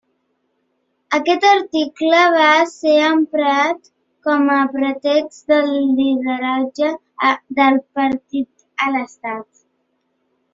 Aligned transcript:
Aquest 1.17 1.43
article 1.49 2.21
va 2.35 2.45
ser 2.71 2.93
emprat 3.09 3.91
com 4.29 4.49
a 4.55 4.63
pretext 4.77 5.53
del 5.53 5.71
lideratge 5.99 6.91
del 7.61 7.79
partit 8.01 8.67
a 8.87 8.91
l'Estat. 8.97 9.47